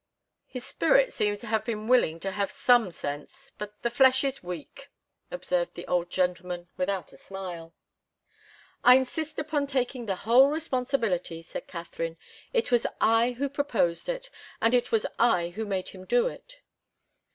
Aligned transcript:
"His 0.47 0.65
spirit 0.65 1.13
seems 1.13 1.41
to 1.41 1.45
have 1.45 1.63
been 1.63 1.87
willing 1.87 2.19
to 2.21 2.31
have 2.31 2.49
some 2.49 2.89
sense 2.89 3.51
but 3.59 3.83
the 3.83 3.91
flesh 3.91 4.23
was 4.23 4.41
weak," 4.41 4.89
observed 5.29 5.75
the 5.75 5.85
old 5.85 6.09
gentleman, 6.09 6.69
without 6.75 7.13
a 7.13 7.17
smile. 7.17 7.75
"I 8.83 8.95
insist 8.95 9.37
upon 9.37 9.67
taking 9.67 10.07
the 10.07 10.15
whole 10.25 10.47
responsibility," 10.49 11.43
said 11.43 11.67
Katharine. 11.67 12.17
"It 12.51 12.71
was 12.71 12.87
I 12.99 13.33
who 13.33 13.47
proposed 13.47 14.09
it, 14.09 14.31
and 14.59 14.73
it 14.73 14.91
was 14.91 15.05
I 15.19 15.49
who 15.49 15.65
made 15.67 15.89
him 15.89 16.05
do 16.05 16.25
it." 16.25 16.61